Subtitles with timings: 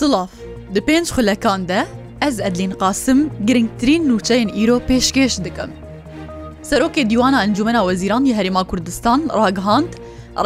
[0.00, 0.28] Silav
[0.74, 1.78] Di pênc xulekan de
[2.26, 5.70] ez Edlîn qasim girngtirîn nûçeyên îro pêşkêş dikim.
[6.68, 9.90] Serokê dîwana encumena Weziran yê Herêma Kurdistan ragihand,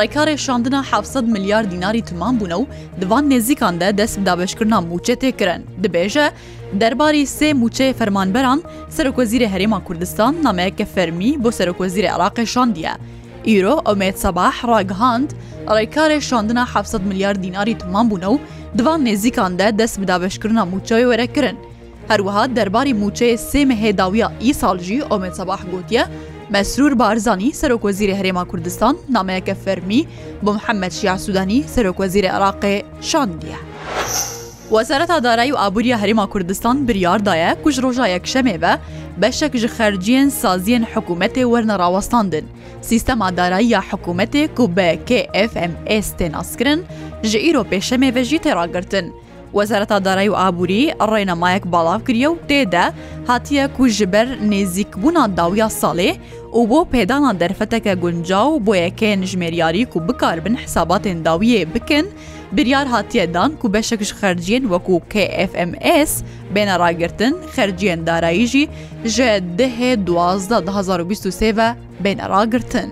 [0.00, 2.64] ڕێکارێ شاندنا 700 میلیار دیناری تومان بوون و
[3.00, 6.30] دوان نێزیکان de dest دابشکردنا موچە تێکرن dibêje
[6.72, 12.92] derbarî sê موچەیە fermanberan serokkozîrê Herêma Kurdistan nameyeke fermî بۆ serokkozîrê Iraqê şandiye.
[13.46, 15.28] Îro Omed Sabah ragihand
[15.68, 18.38] ڕێکارێ şandina 700 میلیار دیناری تومان بوون و
[18.78, 21.56] divan nêzîkan de dest bi dabeşkirina mûçayê werekirin.
[22.08, 26.04] Herwiha derbarî mûçeyê sê mihêdawiya îsal jî Omed Sabah gotiye,
[26.50, 30.08] Mesrûr Barzanî Serokwezîrê Herêma Kurdistan nameyeke fermî bi
[30.42, 33.56] Muhemed Şiya Sudanî Serokwezîrê Iraqê şandiye.
[34.72, 38.72] وەزارەتا دارایی و ئابوووریە هەرێما کوردستان بریاردایە کوژ ڕۆژایەک شەمێوە
[39.20, 42.44] بەشێک ji xەرجیên سازیên حکوومەتê wernerawaستandin.
[42.88, 46.80] Sîstema darayî ya حکوومەتê ku بە KFMS tê naskirin
[47.30, 49.06] ji îro pêşemê ve jî têragirtin.
[49.58, 52.86] وەزارەتا دارایی و ئابووری ڕێنەمایەک باڵاو کردە و تێدا
[53.30, 56.10] هاتیە کو ژبەر نێزیکبوونا داویا ساڵێ
[56.58, 62.06] و بۆ پێدانا دەرفەتەکە گونجا و بۆ یەکەیە نژمێریاری و بکاربن حساباتێن داویە بکن
[62.56, 66.10] بریار هاتیەدان و بەشێکش خەرجیین وەکو KFMS
[66.54, 68.68] بێنە ڕاگرتن خەرجیان داراییژی
[69.14, 71.74] ژە دهێ 2023
[72.04, 72.88] بێنە ڕاگرتن.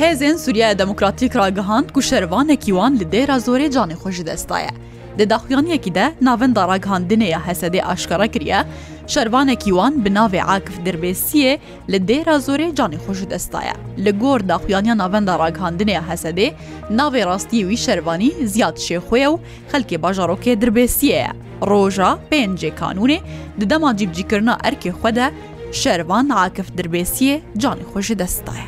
[0.00, 4.74] هێزن سووریا دەموکراتیک ڕاگەهاند و شەروانێکی وان لە دێرا زۆرێ جانی خۆشی دەستایە.
[5.18, 8.64] Di daxuyaniyekî de navin daraghandinê ya hesedê aşkara kiriye,
[9.06, 11.58] şervanekî wan bi navê Akif Dirbêsiyê
[11.92, 13.72] li dêra zorê canî xşu destaye.
[13.98, 16.52] Li gor daxuyaniya navin daraghandinê ya hesedê,
[16.92, 19.38] navê rastiyê wî şervanî ziyad şêxuye û
[19.72, 21.30] xelkê bajarokê dirbêsiye ye.
[21.66, 23.18] Roja pêncê kanûnê
[23.60, 25.30] di dema cîbcîkirina erkê xwe de
[25.72, 28.64] şervan Akif Dirbêsiyê canî xşu destaye.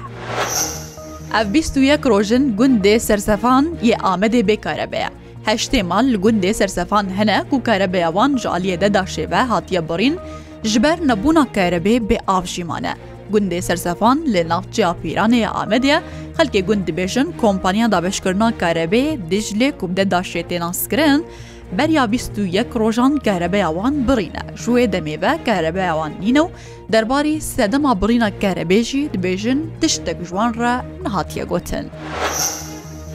[1.40, 5.08] Ev 21 rojin gundê sersefan yê Amedê bêkarebe ye.
[5.48, 10.16] هەشتێمان لە گوندێ سەرسەفان هەنە و کارەبەیەوان ژالیەدەدا شێوە هاتیە بڕین
[10.72, 12.94] ji ber nebûna kerebê bê avjîman e.
[13.32, 15.96] Gundê sersefan lê navçeya pîranê ya Amedê,
[16.38, 21.20] xelkê gund dibêjin kompanya dabeşkirina kerebê dijlê kubde daşêtê naskirin,
[21.78, 24.42] berya bîst yek rojan kerebeya wan birîne.
[24.62, 26.46] Jûê demêve kerebeya wan nîne û
[26.92, 31.84] derbarî sedema birîna kerebê jî dibêjin tiştek ji wan re nihatiye gotin.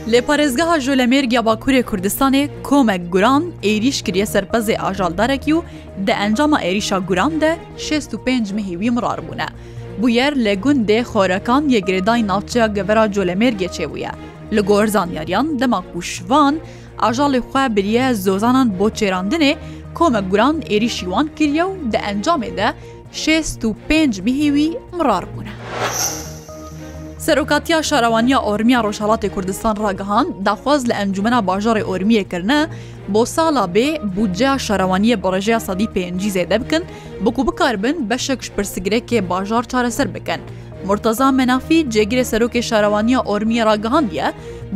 [0.08, 5.62] Lê parêzgeha Jolemêrgiya Bakurê Kurdistanê komek guran êriş kiriye serpezê ajaldarekî û
[6.08, 9.46] di encama êrişa guran de 65 mihî wî mirar bûne.
[10.00, 14.10] Bu yer lê gund dê xorekan yê girêdayî navçeya gevera Jolemêrgê çêbûye.
[14.54, 16.56] Li gor zanyariyan dema kuşvan,
[17.00, 19.56] ajalê xwe biriye zozanan bo çêrandinê,
[19.96, 22.74] komek guran êrişî wan kiriye û di encamê de
[23.12, 25.52] 65 mihî wî mirar bûne.
[27.26, 32.60] سەرۆکاتیا شارەوانیا ئۆرمیا ڕۆژهڵاتی کوردستان ڕاگەهان داخواز لە ئەنجومنا باژارڕی ئۆرمیەکردە
[33.14, 36.84] بۆ ساڵا بێ بودجا شارەوانیە بەڕێژەیە سادی پێنجی زێدە بکەن
[37.24, 40.42] بکو بکاربن بەشێک پرسیگرێکێ باژار چارەسەر بکەن.
[40.90, 44.28] مرتەزا مەنافی جێگرێ سەرۆکی شارەوانیە ئۆرمیە ڕگەهاندیە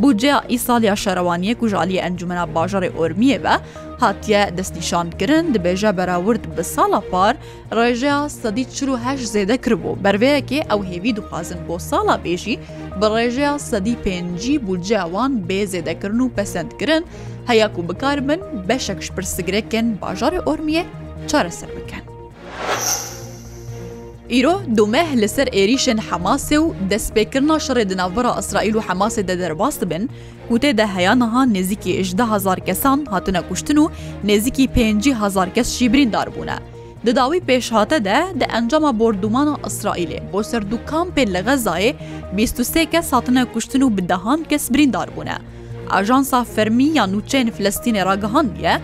[0.02, 3.54] بجێ ئیسالیا شارەوانیە کوژالی ئەنجومە باژارێ ئۆرمیە بە
[4.02, 7.34] هاتیە دەستنیشانکردن دبێژە بەراورد بە ساڵە پار
[7.78, 8.86] ڕێژەیە سەدی چه
[9.34, 12.56] زێدە کردبوو بەروەیەکێ ئەو هێوی دوخوازن بۆ ساڵا بێژی
[13.00, 17.02] بە ڕێژەیە سەدی پێنجی بجیاوان بێ زێدەکردن و پەسەندکردن
[17.48, 20.84] هەیەک و بکار من بەشەکش پرسگرێکن باژارێ ئۆرمیە
[21.30, 22.04] چارەسەر بکەن.
[24.34, 30.02] ئیرۆ دومەه لەسەر ئێریشن حەماسێ و دەستپێکردنا شڕێ دناوبڕە ئەسرائیل و حەماسێ دەدەرباس بن
[30.48, 33.86] کوتێ دەهەیانەها نێزیکی 1هزار کەسان هاتنە کوشتن و
[34.28, 36.56] نێزیکی 5هزار کەس شیبریندار بوونە.
[37.06, 41.90] دداوی پێشهاتە دە دە ئەنجامە بردومانە ئەسرائیلێ بۆ سەردوو کامپێ لە غەزایێ
[42.36, 45.38] 23 کە ساتنە کوشتن و بدەهان کەس بریندار بوونە.
[45.92, 48.74] ئاژانسا فەرمی یان نوچەین فلستینێ ڕگەهاندە،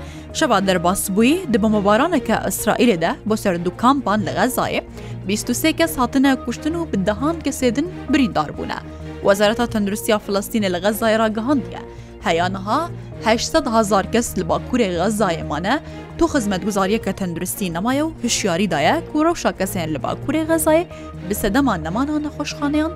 [0.41, 4.83] شەوا دەرباس بووی دبمە بارانەکە ئەسرائیلێدا بۆ سەر دوو کامپان لە غەزایە
[5.27, 8.79] 23 کەس هاتنە کوشتن و بدەهان کەسێدن بریندار بوونە.
[9.27, 11.81] وەزارەتە تەندروستیا فلستینە لە غەزای ڕگەهاندە.
[12.27, 12.81] هەیانەها
[13.27, 15.75] 800 هزار کەس لە باکوورێ غەزایەمانە
[16.19, 20.85] تۆ خزمەت گوزاریەکە تەندروستی نەمایە و هشیاریدایە و ڕەوشا کەسێن لە باکوورێ غەزایە
[21.29, 22.93] بسەدەمان نەمانە نەخۆشخانیان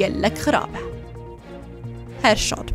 [0.00, 0.82] گەلەک خراپە.
[2.24, 2.70] هەر شاد.